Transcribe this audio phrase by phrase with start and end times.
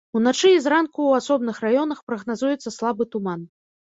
[0.17, 3.45] Уначы і зранку ў асобных раёнах прагназуецца слабы туман.